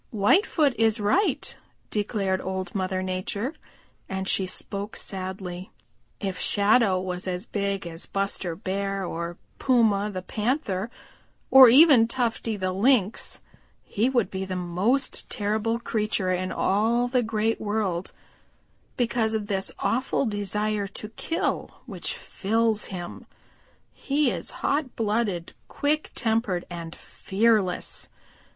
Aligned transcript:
"Whitefoot 0.09 0.73
is 0.79 0.99
right," 0.99 1.55
declared 1.91 2.41
Old 2.41 2.73
Mother 2.73 3.03
Nature, 3.03 3.53
and 4.09 4.27
she 4.27 4.47
spoke 4.47 4.95
sadly. 4.95 5.69
"If 6.19 6.39
Shadow 6.39 6.99
was 6.99 7.27
as 7.27 7.45
big 7.45 7.85
as 7.85 8.07
Buster 8.07 8.55
Bear 8.55 9.05
or 9.05 9.37
Puma 9.59 10.09
the 10.09 10.23
Panther 10.23 10.89
or 11.51 11.69
even 11.69 12.07
Tufty 12.07 12.57
the 12.57 12.71
Lynx, 12.71 13.41
he 13.83 14.09
would 14.09 14.31
be 14.31 14.43
the 14.43 14.55
most 14.55 15.29
terrible 15.29 15.77
creature 15.77 16.31
in 16.33 16.51
all 16.51 17.07
the 17.07 17.21
Great 17.21 17.61
World 17.61 18.11
because 18.97 19.35
of 19.35 19.45
this 19.45 19.71
awful 19.77 20.25
desire 20.25 20.87
to 20.87 21.09
kill 21.09 21.69
which 21.85 22.15
fills 22.15 22.85
him. 22.85 23.27
He 23.93 24.31
is 24.31 24.49
hot 24.65 24.95
blooded, 24.95 25.53
quick 25.67 26.09
tempered 26.15 26.65
and 26.71 26.95
fearless. 26.95 28.09